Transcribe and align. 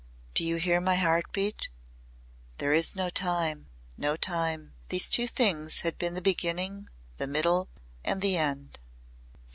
"Do 0.33 0.43
you 0.43 0.55
hear 0.55 0.81
my 0.81 0.95
heart 0.95 1.31
beat? 1.31 1.69
There 2.57 2.73
is 2.73 2.95
no 2.95 3.11
time 3.11 3.69
no 3.97 4.17
time!" 4.17 4.73
these 4.87 5.11
two 5.11 5.27
things 5.27 5.81
had 5.81 5.99
been 5.99 6.15
the 6.15 6.23
beginning, 6.23 6.89
the 7.17 7.27
middle 7.27 7.69
and 8.03 8.19
the 8.19 8.35
end. 8.35 8.79